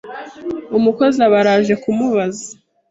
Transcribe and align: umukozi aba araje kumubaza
umukozi 0.77 1.17
aba 1.27 1.37
araje 1.41 1.73
kumubaza 1.83 2.47